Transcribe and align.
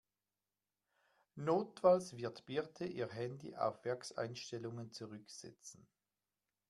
Notfalls 1.35 2.17
wird 2.17 2.47
Birte 2.47 2.85
ihr 2.87 3.07
Handy 3.07 3.55
auf 3.55 3.85
Werkseinstellungen 3.85 4.91
zurücksetzen. 4.91 5.85